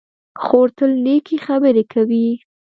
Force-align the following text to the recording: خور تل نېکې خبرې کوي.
خور 0.43 0.67
تل 0.77 0.91
نېکې 1.05 1.37
خبرې 1.45 1.83
کوي. 1.93 2.27